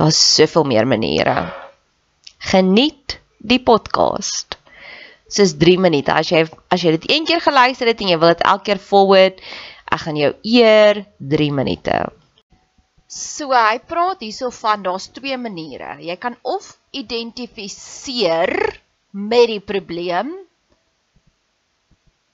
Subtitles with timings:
[0.00, 1.52] Daar's soveel meer maniere.
[2.38, 4.56] Geniet die podcast.
[5.28, 6.14] Dis 3 minute.
[6.16, 8.80] As jy as jy dit een keer geluister het en jy wil dit elke keer
[8.80, 9.42] forward,
[9.92, 11.02] ek gaan jou eer
[11.34, 11.98] 3 minute.
[13.12, 15.98] So hy praat hierso van daar's twee maniere.
[16.00, 18.54] Jy kan of identifiseer
[19.12, 20.32] met die probleem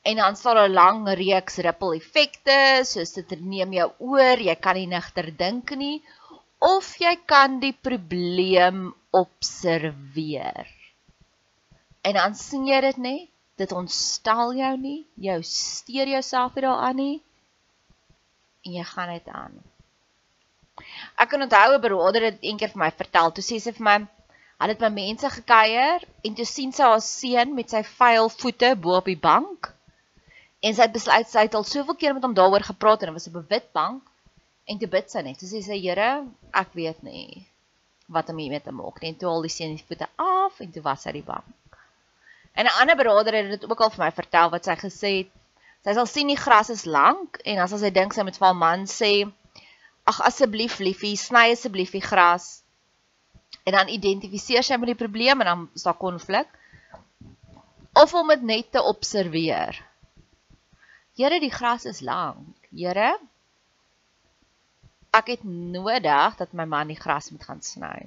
[0.07, 4.79] en dan sal 'n lang reeks ripple effekte soos dit neem jou oor, jy kan
[4.79, 5.99] nie nigter dink nie
[6.59, 10.67] of jy kan die probleem observeer.
[12.03, 16.97] En dan sien jy dit net, dit ontstel jou nie, jou steur jouself nie daaraan
[16.97, 17.17] nie
[18.67, 19.55] en jy gaan dit aan.
[21.17, 23.97] Ek kan onthou 'n broeder het eendag vir my vertel, toe sê sy vir my,
[24.61, 28.75] hulle het by mense gekuier en toe sien sy haar seun met sy vuil voete
[28.77, 29.73] bo op die bank
[30.65, 33.19] en sy het besluit sy het al soveel keer met hom daaroor gepraat en dit
[33.19, 34.03] was op 'n wit bank
[34.67, 35.41] en toe bid sy net.
[35.41, 36.11] Sy sê Here,
[36.55, 37.47] ek weet nie
[38.13, 39.11] wat om hiermee te maak nie.
[39.13, 41.79] En toe al die seun die voete af en toe was hy die bank.
[42.55, 45.33] En 'n ander broeder het dit ook al vir my vertel wat sy gesê het.
[45.85, 48.59] Sy sal sien die gras is lank en as sy dink sy moet vir haar
[48.59, 49.31] man sê,
[50.05, 52.63] ag asseblief liefie, sny asseblief die gras.
[53.67, 56.47] En dan identifiseer sy met die probleem en dan is daar konflik.
[57.95, 59.79] Of om dit net te observeer.
[61.17, 62.57] Here, die gras is lank.
[62.71, 63.19] Here,
[65.19, 67.99] ek het nodig dat my man die gras moet gaan sny.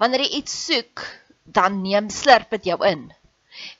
[0.00, 1.02] Wanneer jy iets soek,
[1.44, 3.10] dan neem slurp dit jou in.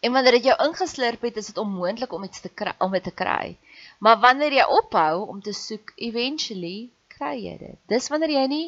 [0.04, 3.04] En wanneer dit jou ingeslurp het, is dit onmoontlik om iets te kry, om dit
[3.08, 3.56] te kry.
[4.04, 7.78] Maar wanneer jy ophou om te soek, eventually kry jy dit.
[7.88, 8.66] Dis wanneer jy nie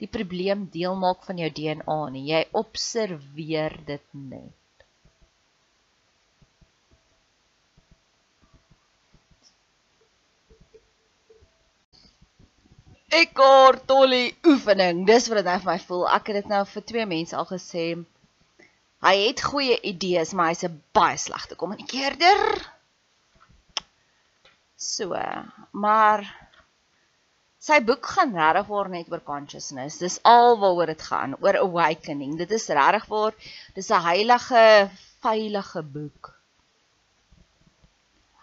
[0.00, 2.26] die probleem deel maak van jou DNA nie.
[2.32, 4.59] Jy observeer dit net.
[13.10, 15.02] Ekor Tolly oefening.
[15.06, 16.04] Dis wat dit nou vir my voel.
[16.14, 17.86] Ek het dit nou vir twee mense al gesê.
[19.02, 22.42] Hy het goeie idees, maar hy's 'n baie slegte kommunikeerder.
[24.76, 25.18] So,
[25.72, 26.22] maar
[27.58, 29.98] sy boek gaan regtig waar net oor consciousness.
[29.98, 32.36] Dis al waaroor dit gaan, oor awakening.
[32.38, 33.34] Dit is regtig waar
[33.74, 34.90] dis 'n heilige,
[35.20, 36.39] veilige boek.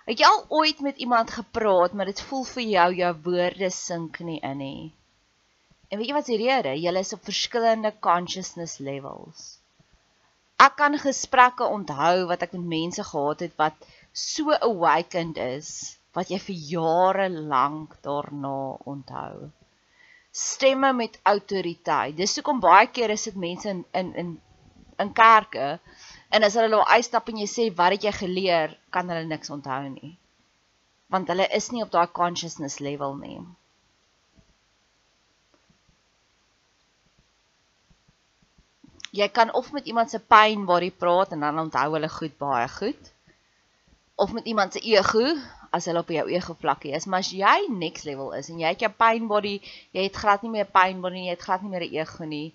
[0.08, 4.20] Het jy al ooit met iemand gepraat, maar dit voel vir jou jou woorde sink
[4.24, 4.84] nie in nie.
[5.92, 6.76] En weet jy wat die rede?
[6.80, 9.58] Julle is op verskillende consciousness levels.
[10.64, 15.70] Ek kan gesprekke onthou wat ek met mense gehad het wat so awakened is
[16.18, 18.56] wat jy vir jare lank daarna
[18.90, 19.52] onthou.
[20.32, 22.16] Stemme met autoriteit.
[22.18, 24.34] Dis hoekom baie keer is dit mense in in in
[25.04, 25.68] in kerke
[26.30, 29.52] en as hulle daar uitstap en jy sê wat het jy geleer, kan hulle niks
[29.54, 30.16] onthou nie.
[31.14, 33.40] Want hulle is nie op daai consciousness level nie.
[39.18, 42.36] Jy kan of met iemand se pyn waar jy praat en dan onthou hulle goed
[42.38, 43.14] baie goed
[44.18, 45.24] of met iemand se ego
[45.72, 47.06] as hulle op jou ego vlakkie is.
[47.06, 49.58] Maar as jy next level is en jy het jou pain body,
[49.94, 52.54] jy het glad nie meer pain body jy het glad nie meer 'n ego nie.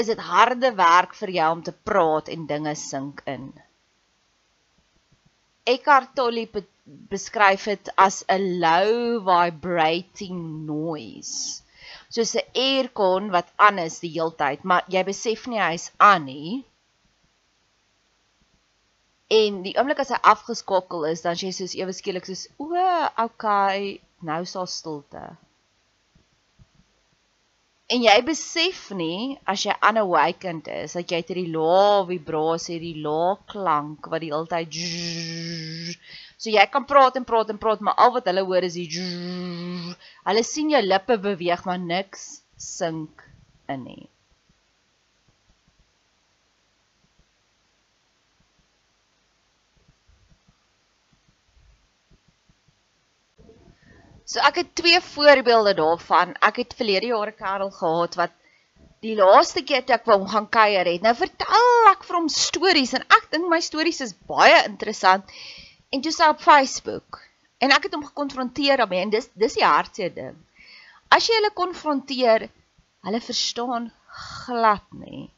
[0.00, 3.48] Is dit harde werk vir jou om te praat en dinge sink in.
[5.68, 6.46] Eckhart Tolle
[7.12, 11.62] beskryf dit as 'n low vibrating noise.
[12.14, 16.64] Soos 'n aircon wat aan is die heeltyd, maar jy besef nie hy's aan nie.
[19.40, 22.70] En die oomblik as hy afgeskakel is, dan sê jy soos ewe skielik soos o,
[23.26, 24.00] okay,
[24.30, 25.24] nou daar stilte.
[27.88, 33.04] En jy besef nie as jy unawakened is dat jy het hierdie lae vibrasie, hierdie
[33.04, 34.76] lae klank wat die hele tyd
[36.36, 38.86] So jy kan praat en praat en praat, maar al wat hulle hoor is die
[40.28, 42.28] Hulle sien jou lippe beweeg, maar niks
[42.60, 43.24] sink
[43.72, 44.04] in nie.
[54.28, 56.34] So ek het twee voorbeelde daarvan.
[56.44, 58.34] Ek het verlede jaar 'n kerel gehad wat
[59.00, 61.02] die laaste keer toe ek wou gaan kuier het.
[61.02, 65.24] Nou vertel ek vir hom stories en ek dink my stories is baie interessant.
[65.92, 67.22] En toe staan op Facebook
[67.58, 70.36] en ek het hom gekonfronteer daarmee en dis dis die hartseer ding.
[71.08, 72.48] As jy hulle konfronteer,
[73.08, 73.90] hulle verstaan
[74.44, 75.30] glad nie.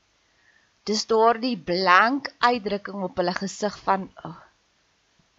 [0.89, 4.39] Dis daardie blank uitdrukking op hulle gesig van oh,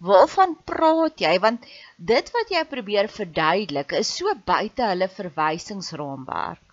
[0.02, 1.36] Waarvan praat jy?
[1.44, 1.66] Want
[1.98, 6.64] dit wat jy probeer verduidelik is so buite hulle verwysingsraamwerk.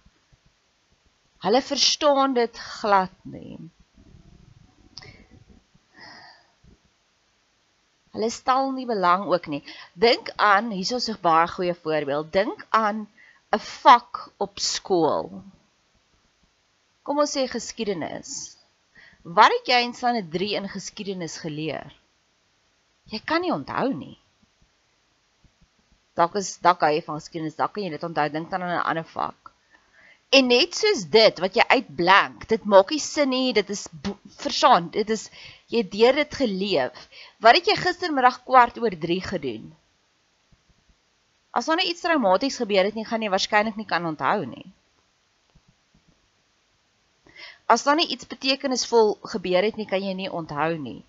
[1.45, 3.59] Hulle verstaan dit glad nie.
[8.17, 9.61] Hulle stel nie belang ook nie.
[9.93, 12.33] Dink aan, hier is 'n baie goeie voorbeeld.
[12.33, 13.07] Dink aan
[13.53, 15.43] 'n vak op skool.
[17.03, 18.57] Kom ons sê geskiedenis.
[19.23, 21.93] Wat het jy in 'n 3 in geskiedenis geleer?
[23.09, 24.17] Jy kan nie onthou nie.
[26.19, 28.89] Dalk is dalk hy van geskiedenis, dalk kan jy dit onthou, dink dan aan 'n
[28.91, 29.53] ander vak.
[30.39, 33.87] En net soos dit wat jy uitblank, dit maak nie sin nie, dit is
[34.43, 35.31] versaan, dit is
[35.73, 37.09] jy het deur dit geleef.
[37.41, 39.73] Wat het jy gistermiddag kwart oor 3 gedoen?
[41.51, 44.67] As daar net iets traumaties gebeur het nie, gaan jy waarskynlik nie kan onthou nie.
[47.67, 51.05] As daar nie iets betekenisvol gebeur het nie, kan jy nie onthou nie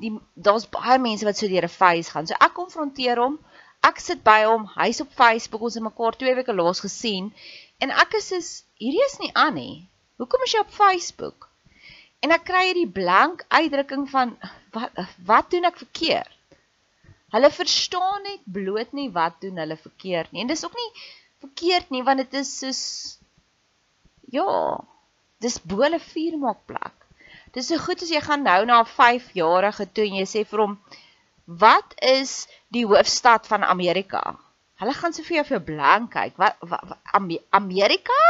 [0.00, 2.26] die daar's baie mense wat so deur 'n phase gaan.
[2.26, 3.38] So ek konfronteer hom.
[3.82, 4.66] Ek sit by hom.
[4.76, 5.62] Hy's op Facebook.
[5.62, 7.32] Ons het mekaar 2 weke laas gesien
[7.78, 9.88] en ek is is hierdie is nie aan nie.
[10.16, 11.48] Hoekom is jy op Facebook?
[12.22, 14.36] En ek kry hierdie blank uitdrukking van
[14.70, 16.30] wat wat doen ek verkeerd?
[17.34, 20.42] Hulle verstaan net bloot nie wat doen hulle verkeerd nie.
[20.44, 20.90] En dis ook nie
[21.42, 22.82] verkeerd nie want dit is soos
[24.32, 24.46] ja,
[25.42, 27.01] dis bo 'n vuurmaakplek.
[27.52, 30.60] Dis so goed as jy gaan nou na 'n 5-jarige toe en jy sê vir
[30.64, 30.78] hom
[31.64, 34.22] wat is die hoofstad van Amerika?
[34.80, 36.38] Hulle gaan so vir jou vir blank kyk.
[36.40, 38.20] Wat, wat, wat Amerika?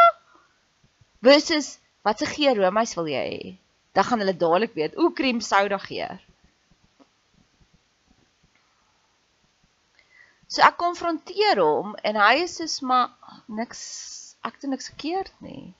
[1.22, 3.52] Versus wat se geur roomys wil jy hê?
[3.94, 6.18] Dan gaan hulle dadelik weet, o, krem soda geur.
[10.52, 13.14] So ek konfronteer hom en hy is soos maar
[13.48, 13.84] niks
[14.44, 15.70] ek doen niks verkeerd nie.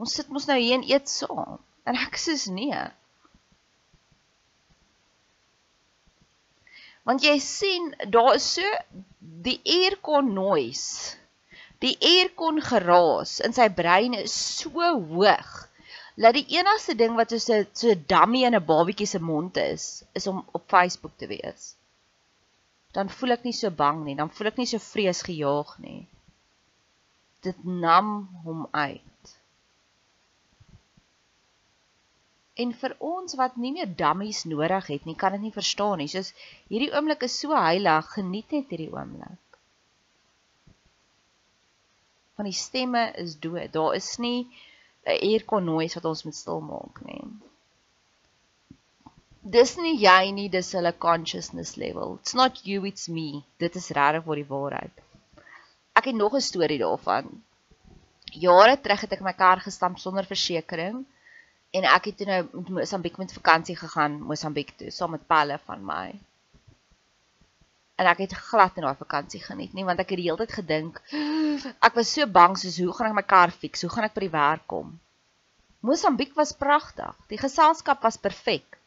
[0.00, 1.58] Ons sit mos nou hier en eet saam.
[1.88, 2.82] En ek sê nee.
[7.02, 8.68] Want jy sien, daar is so
[9.18, 11.18] die aircon noise.
[11.82, 14.70] Die aircon geraas in sy brein is so
[15.10, 15.50] hoog
[16.22, 20.26] dat die enigste ding wat so so dummy in 'n babatjie se mond is, is
[20.26, 21.74] om op Facebook te wees.
[22.92, 26.06] Dan voel ek nie so bang nie, dan voel ek nie so vreesgejaag nie.
[27.40, 29.11] Dit nam hom uit.
[32.60, 36.08] En vir ons wat nie meer dummies nodig het nie, kan dit nie verstaan nie.
[36.12, 36.34] Soos
[36.68, 39.56] hierdie oomblik is so heilig, geniet net hierdie oomblik.
[42.36, 43.72] Van die stemme is dood.
[43.72, 44.50] Daar is nie
[45.06, 47.24] 'n aircon noise wat ons moet stil maak nie.
[49.56, 52.18] Dis nie jy nie, dis hulle consciousness level.
[52.20, 53.42] It's not you, it's me.
[53.58, 55.00] Dit is regtig vir die waarheid.
[55.96, 57.42] Ek het nog 'n storie daarvan.
[58.32, 61.06] Jare terug het ek my kar gestamp sonder versekerings
[61.78, 65.58] en ek het toe nou met Mosambiek met vakansie gegaan, Mosambiek toe, saam met pelle
[65.68, 66.06] van my.
[68.00, 70.56] En ek het glad in daai vakansie geniet nie, want ek het die hele tyd
[70.58, 71.00] gedink,
[71.86, 73.84] ek was so bang soos hoe gaan ek my kar fix?
[73.86, 74.92] Hoe gaan ek by die werk kom?
[75.82, 77.16] Mosambiek was pragtig.
[77.32, 78.78] Die geselskap was perfek.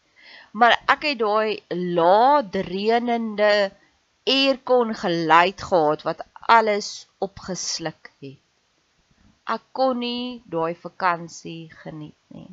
[0.56, 1.60] Maar ek het daai
[1.98, 3.52] laadrenende
[4.26, 6.24] aircon geluid gehad wat
[6.58, 8.40] alles opgesluk het.
[9.46, 12.48] Ek kon nie daai vakansie geniet nie.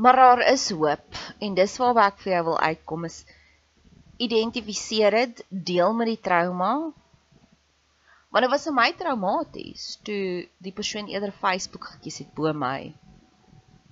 [0.00, 3.18] Maar daar is hoop en dis waar ek vir jou wil uitkom is
[4.20, 6.70] identifiseer dit, deel met die trauma.
[8.32, 10.22] Want dit was vir my traumaties toe
[10.64, 12.92] die persoon eerder Facebook gekies het bo my.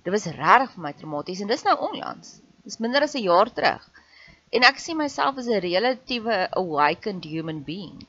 [0.05, 2.39] Dit was regtig vir my traumaties en dis nou onlangs.
[2.65, 3.85] Dis minder as 'n jaar terug.
[4.49, 8.07] En ek sien myself as 'n relatiewe awakened human being.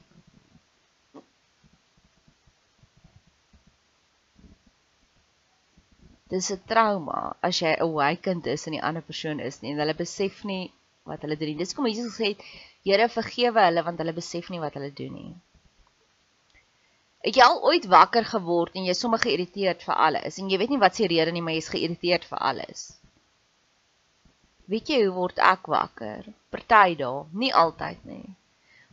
[6.31, 9.95] Dis 'n trauma as jy awakened is en die ander persoon is nie en hulle
[9.95, 10.73] besef nie
[11.05, 11.61] wat hulle doen nie.
[11.63, 12.45] Dis kom Jesus gesê het,
[12.85, 15.33] Here vergewe hulle want hulle besef nie wat hulle doen nie.
[17.21, 20.73] Het jy al ooit wakker geword en jy sommer geïrriteerd vir alles en jy weet
[20.73, 22.87] nie wat se rede nie, maar jy's geïrriteerd vir alles?
[24.73, 26.31] Weet jy hoe word ek wakker?
[26.55, 28.25] Party dae, nie altyd nie.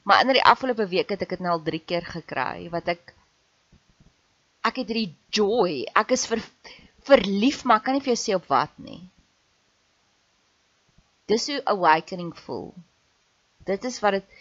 [0.03, 3.13] Maar in die afgelope week het ek dit nou al 3 keer gekry wat ek
[4.67, 5.86] ek het hierdie joy.
[5.96, 6.44] Ek is ver
[7.08, 9.02] verlief, maar kan nie vir jou sê op wat nie.
[11.32, 12.70] Dis hoe awakening voel.
[13.68, 14.38] Dit is wat dit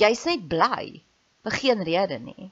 [0.00, 1.00] jy's net bly
[1.46, 2.50] vir geen rede nie.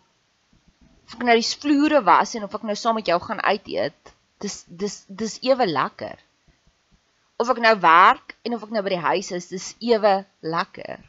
[1.09, 3.69] Of ek nou die vloere was en of ek nou saam met jou gaan uit
[3.73, 4.15] eet,
[4.45, 6.17] dis dis dis ewe lekker.
[7.39, 10.15] Of ek nou werk en of ek nou by die huis is, dis ewe
[10.45, 11.05] lekker.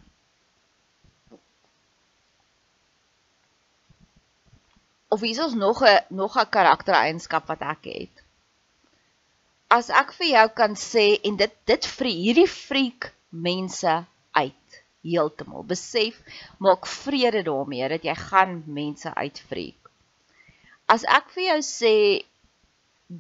[5.09, 8.25] Of is ons nog 'n nog 'n karaktereienskap wat ek het
[9.69, 13.97] as ek vir jou kan sê en dit dit vir hierdie freak mense
[14.33, 15.63] uit heeltemal.
[15.63, 16.17] Besef
[16.59, 19.79] maak vrede daarmee dat jy gaan mense uitfreak
[20.89, 21.95] as ek vir jou sê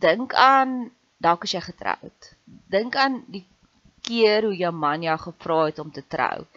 [0.05, 0.89] dink aan
[1.21, 2.29] dalk as jy getroud
[2.75, 3.45] dink aan die
[4.05, 6.47] keer hoe jou man jou gevra het om te trou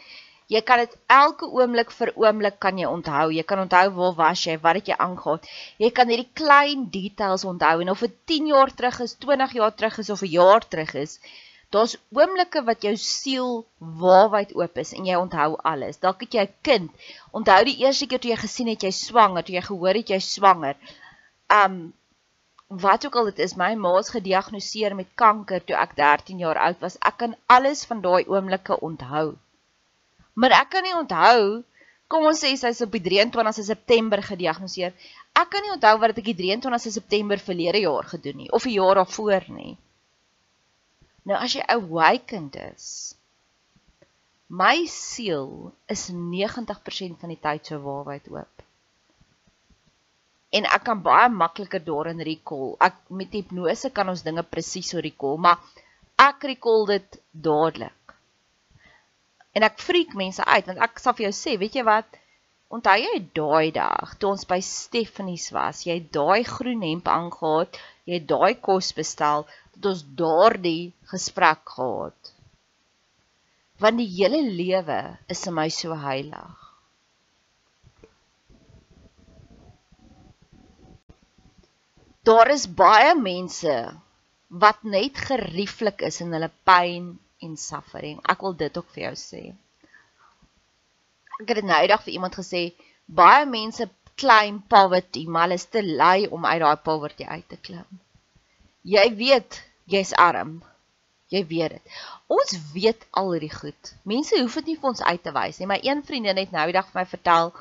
[0.48, 3.30] Jy kan dit elke oomblik vir oomblik kan jy onthou.
[3.32, 5.40] Jy kan onthou waar was jy, wat het jy aangegaan.
[5.78, 9.74] Jy kan hierdie klein details onthou en of dit 10 jaar terug is, 20 jaar
[9.74, 11.18] terug is of 'n jaar terug is.
[11.72, 16.00] Daar's oomblikke wat jou siel waarwyd oop is en jy onthou alles.
[16.04, 16.90] Dalk het jy 'n kind.
[17.32, 20.20] Onthou die eerste keer toe jy gesien het jy swanger, toe jy gehoor het jy
[20.20, 20.76] swanger.
[21.62, 21.94] Um
[22.68, 26.58] wat ook al dit is, my ma is gediagnoseer met kanker toe ek 13 jaar
[26.58, 26.98] oud was.
[27.00, 29.36] Ek kan alles van daai oomblikke onthou.
[30.34, 31.62] Maar ek kan nie onthou
[32.12, 34.92] kom ons sê sy's op die 23 September gediagnoseer.
[35.32, 38.76] Ek kan nie onthou wat ek die 23 September verlede jaar gedoen nie of 'n
[38.76, 39.76] jaar daarvoor nie.
[41.24, 43.14] Nou as jy awakened is,
[44.48, 48.64] my siel is 90% van die tyd so waarheid oop.
[50.52, 52.74] En ek kan baie makliker daarin recall.
[52.88, 55.62] Ek met hipnose kan ons dinge presies so recall, maar
[56.20, 58.01] ek recall dit dadelik.
[59.52, 62.18] En ek freak mense uit want ek sal vir jou sê, weet jy wat?
[62.72, 68.18] Onthou jy daai dag toe ons by Stefanies was, jy daai groen hemp aangetree, jy
[68.32, 69.44] daai kos bestel,
[69.74, 72.32] het ons daardie gesprek gehad.
[73.82, 75.00] Want die hele lewe
[75.34, 76.58] is vir my so heilig.
[82.24, 83.74] Daar is baie mense
[84.64, 87.08] wat net gerieflik is in hulle pyn
[87.46, 88.20] en suffering.
[88.32, 89.42] Ek wil dit ook vir jou sê.
[91.40, 92.62] Ek het nou eendag vir iemand gesê,
[93.06, 93.88] baie mense
[94.20, 98.00] claim poverty, maar hulle is te lui om uit daai poverty uit te klim.
[98.82, 100.60] Jy weet jy's arm.
[101.32, 102.00] Jy weet dit.
[102.32, 103.92] Ons weet al hierdie goed.
[104.08, 105.68] Mense hoef dit nie vir ons uit te wys nie.
[105.70, 107.54] My een vriendin het nou die dag vir my vertel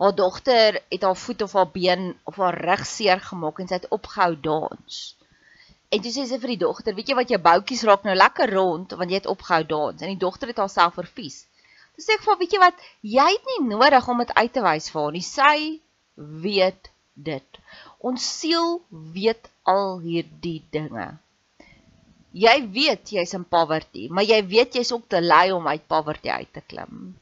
[0.00, 3.78] haar dogter het haar voet of haar been of haar rug seer gemaak en sy
[3.78, 5.02] het opgehou dans.
[5.94, 8.50] En toe sê sy vir die dogter, weet jy wat jou boutjies raak nou lekker
[8.50, 11.44] rond want jy het opgehou dans en die dogter het haarself vervies.
[11.94, 14.64] Toe sê ek vir weet jy wat, jy het nie nodig om dit uit te
[14.64, 15.26] wys vir haar nie.
[15.26, 15.58] Sy
[16.46, 16.90] weet
[17.28, 17.60] dit.
[18.02, 18.80] Ons siel
[19.14, 21.12] weet al hierdie dinge.
[22.34, 26.32] Jy weet jy's in poverty, maar jy weet jy's ook te lui om uit poverty
[26.34, 27.14] uit te klim.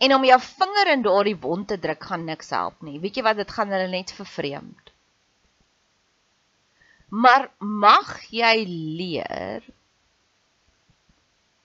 [0.00, 2.96] En om jou vinger in daardie wond te druk gaan niks help nie.
[3.02, 4.83] Weet jy wat dit gaan hulle net vervreemd.
[7.14, 9.66] Maar mag jy leer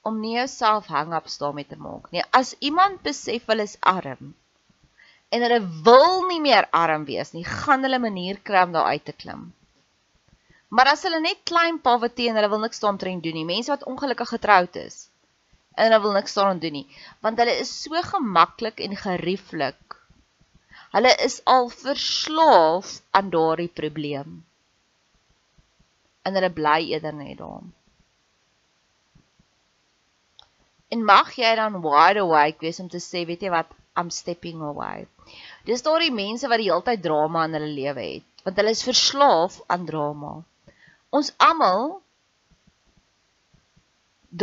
[0.09, 2.23] om nie jouself hang-ups daarmee te maak nie.
[2.39, 4.33] As iemand besef hulle is arm
[5.29, 8.91] en hulle wil nie meer arm wees nie, gaan hulle 'n manier kry om daar
[8.93, 9.53] uit te klim.
[10.69, 13.85] Maar as hulle net klein poverty en hulle wil niks daaroor doen nie, mense wat
[13.91, 14.97] ongelukkig getroud is
[15.75, 16.87] en hulle wil niks daaroor doen nie,
[17.25, 19.97] want hulle is so gemaklik en gerieflik.
[20.93, 24.43] Hulle is al verslaaf aan daardie probleem.
[26.29, 27.65] En hulle bly eerder net daar.
[30.93, 34.61] En mag jy dan wide awake wees om te sê, weet jy wat, I'm stepping
[34.65, 35.07] away.
[35.67, 38.85] Dis daardie mense wat die hele tyd drama in hulle lewe het, want hulle is
[38.87, 40.31] verslaaf aan drama.
[41.19, 41.99] Ons almal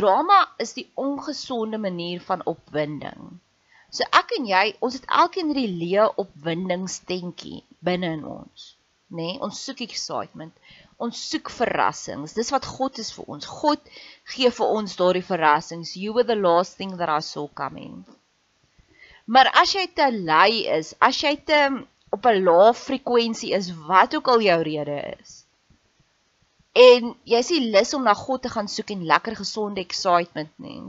[0.00, 3.36] drama is die ongesonde manier van opwinding.
[3.90, 8.72] So ek en jy, ons het elkeen hierdie leë opwindingstentjie binne in ons,
[9.08, 9.32] nê?
[9.32, 10.54] Nee, ons soek excitement.
[10.98, 12.32] Ons soek verrassings.
[12.32, 13.48] Dis wat God is vir ons.
[13.60, 13.90] God
[14.34, 15.96] gee vir ons daardie verrassings.
[15.96, 18.04] You were the last thing that I saw coming.
[19.26, 21.60] Maar as jy te lui is, as jy te
[22.14, 25.42] op 'n lae frekwensie is, wat ook al jou rede is,
[26.76, 30.82] en jy nie lus om na God te gaan soek en lekker gesonde excitement nie.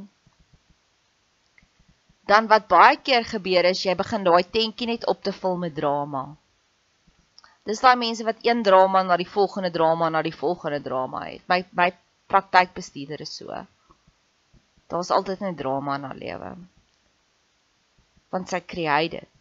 [2.27, 5.75] Dan wat baie keer gebeur is jy begin daai tentjie net op te vul met
[5.75, 6.23] drama.
[7.67, 11.43] Dis daai mense wat een drama na die volgende drama na die volgende drama het.
[11.51, 11.91] My my
[12.31, 13.63] praktykbestuurder is so.
[14.87, 16.51] Daar's altyd net drama in haar lewe.
[18.31, 19.37] Want sy create dit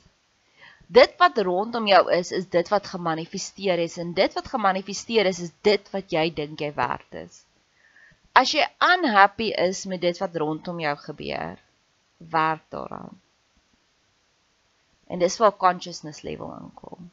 [0.87, 5.41] dit wat rondom jou is is dit wat gemanifesteer is en dit wat gemanifesteer is
[5.41, 7.43] is dit wat jy dink jy werd is.
[8.33, 11.59] As jy unhappy is met dit wat rondom jou gebeur,
[12.19, 13.21] werk daaraan.
[15.07, 17.11] En dis waar consciousness level inkom.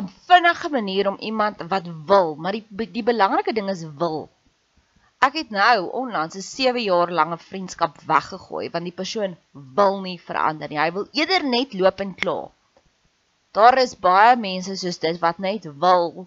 [0.00, 4.30] 'n vinnige manier om iemand wat wil, maar die die belangrike ding is wil.
[5.26, 10.18] Ek het nou onlangs 'n 7 jaar lange vriendskap weggegooi want die persoon wil nie
[10.28, 10.78] verander nie.
[10.78, 12.38] Hy wil eerder net loop en kla.
[13.52, 16.26] Daar is baie mense soos dit wat net wil.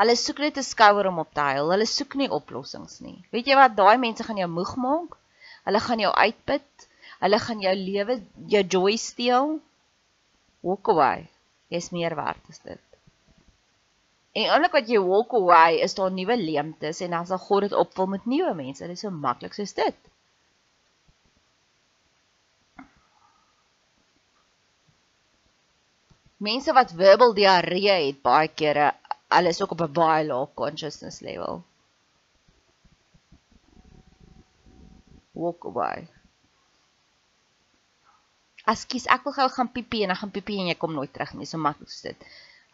[0.00, 1.70] Hulle soek net 'n skouer om op te huil.
[1.70, 3.24] Hulle soek nie oplossings nie.
[3.30, 3.76] Weet jy wat?
[3.76, 5.16] Daai mense gaan jou moeg maak.
[5.64, 6.88] Hulle gaan jou uitput.
[7.22, 8.20] Hulle gaan jou lewe,
[8.56, 9.60] jou joy steel.
[10.60, 11.28] Walk away.
[11.68, 12.87] Jy's meer werd as dit.
[14.36, 17.72] En oomblik wat jy walk away, is daar nuwe leemtes en dan sal God dit
[17.72, 18.84] opvul met nuwe mense.
[18.84, 19.96] Dit is so maklik soos dit.
[26.38, 28.92] Mense wat verbal diarree het baie kere,
[29.34, 31.64] hulle is ook op 'n baie lae consciousness level.
[35.32, 36.06] Walk away.
[38.64, 41.34] Askies, ek wil gou gaan piepie en dan gaan piepie en jy kom nooit terug
[41.34, 41.46] nie.
[41.46, 42.24] So maklik is dit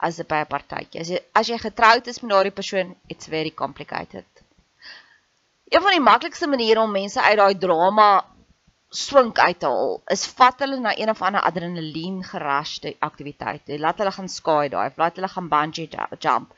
[0.07, 1.01] as by 'n partytjie.
[1.01, 4.27] As jy as jy getroud is met daardie persoon, it's very complicated.
[5.73, 8.09] Een van die maklikste maniere om mense uit daai drama
[8.95, 13.73] swink uit te haal, is vat hulle na een of ander adrenalien gerusde aktiwiteit.
[13.85, 15.89] Laat hulle gaan skaai daai, laat hulle gaan bungee
[16.27, 16.53] jump.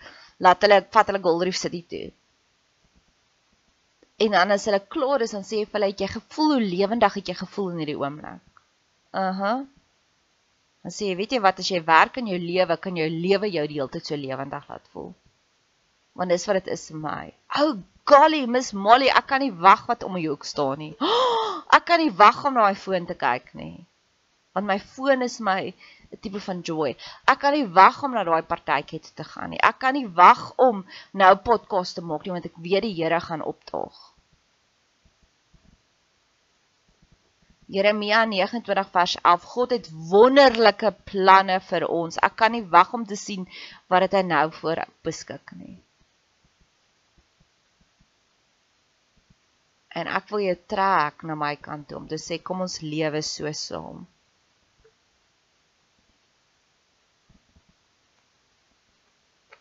[0.44, 2.11] Laat hulle vat hulle Gold Reef City toe.
[4.24, 6.68] En dan as hulle klaar is, dan sê jy vir hulle, "Het jy gevoel hoe
[6.74, 8.62] lewendig het jy gevoel in hierdie oomblik?"
[9.14, 9.59] Uh huh.
[10.87, 13.49] Dan sê jy, weet jy wat, as jy werk in jou lewe, kan jou lewe
[13.51, 15.09] jou die hele tyd so lewendig laat voel.
[16.14, 17.22] Want dis wat dit is vir my.
[17.59, 17.72] Oh
[18.07, 20.92] golly, Miss Molly, ek kan nie wag wat om my hoek staan nie.
[21.03, 23.83] Oh, ek kan nie wag om na my foon te kyk nie.
[24.55, 26.94] Want my foon is my 'n tipe van joy.
[27.35, 29.62] Ek kan nie wag om na daai partytjie te gaan nie.
[29.70, 33.20] Ek kan nie wag om nou podcast te maak nie want ek weet die Here
[33.27, 33.99] gaan opdaag.
[37.66, 42.18] Jeremia 29 vers 11 God het wonderlike planne vir ons.
[42.22, 43.48] Ek kan nie wag om te sien
[43.90, 45.74] wat dit hy nou voor beskik nie.
[49.96, 53.22] En ek wil jou trek na my kant toe om te sê kom ons lewe
[53.24, 54.05] so saam.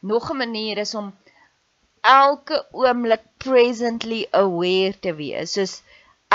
[0.05, 1.13] Nog 'n manier is om
[2.05, 5.55] elke oomblik presently aware te wees.
[5.57, 5.81] Soos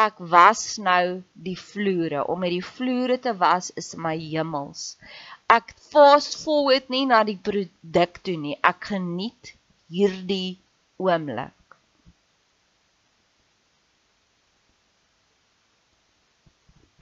[0.00, 2.24] ek was nou die vloere.
[2.32, 4.96] Om met die vloere te was is my hemels.
[5.50, 8.56] Ek fast forward nie na die produk toe nie.
[8.72, 9.54] Ek geniet
[9.92, 10.58] hierdie
[11.02, 11.56] oomblik.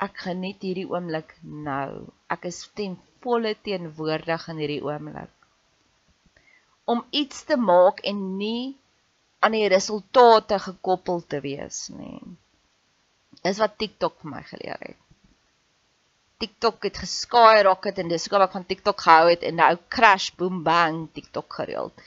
[0.09, 2.07] Ek geniet hierdie oomblik nou.
[2.31, 5.35] Ek is ten volle teenwoordig in hierdie oomblik
[6.89, 8.77] om iets te maak en nie
[9.45, 12.23] aan die resultate gekoppel te wees nie.
[13.47, 14.99] Dis wat TikTok vir my geleer het.
[16.39, 20.29] TikTok het geskaai rocket en dis hoekom ek van TikTok gehou het en nou crash
[20.39, 22.07] boom bang TikTok gereeld.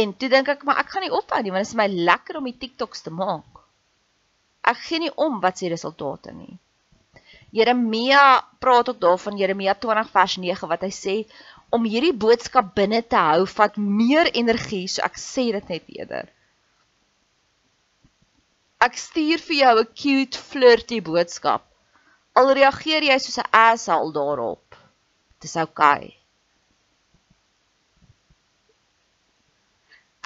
[0.00, 2.40] En toe dink ek maar ek gaan nie ophou nie want dit is my lekker
[2.40, 3.60] om die TikToks te maak.
[4.72, 6.56] Ek gee nie om wat se resultate nie.
[7.50, 8.24] Jeremia
[8.62, 11.16] praat ook daarvan Jeremia 20 vers 9 wat hy sê
[11.74, 16.30] om hierdie boodskap binne te hou vat meer energie, so ek sê dit net eerder.
[18.80, 21.64] Ek stuur vir jou 'n cute flirty boodskap.
[22.40, 24.76] Al reageer jy soos 'n asshole daarop.
[25.40, 26.16] Dis oukei.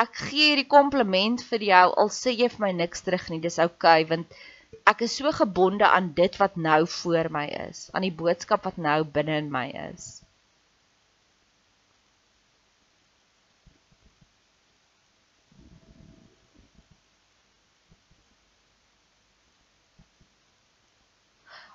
[0.04, 3.40] Ek gee hierdie kompliment vir jou al sê jy vir my niks terug nie.
[3.40, 4.38] Dis oukei want
[4.92, 8.76] ek is so gebonde aan dit wat nou voor my is, aan die boodskap wat
[8.76, 10.23] nou binne in my is.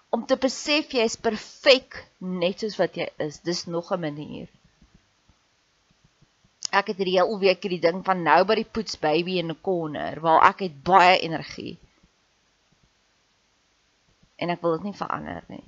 [0.10, 3.41] Om te besef jy is perfek net soos wat jy is.
[3.45, 4.48] Dis nog 'n manier.
[6.72, 10.50] Ek het hierdie hele week hierdie ding van nobody puts baby in a corner waar
[10.50, 11.78] ek het baie energie.
[14.38, 15.65] En ek wil dit nie verander nie.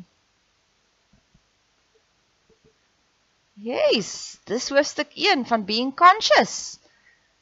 [3.61, 6.79] Yes, dis hoofstuk 1 van being conscious.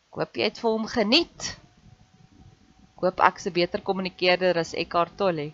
[0.10, 1.56] Ek hoop jy het vir hom geniet.
[2.96, 5.54] Ek hoop ek's 'n beter kommunikeerder as Eckhart Tolle.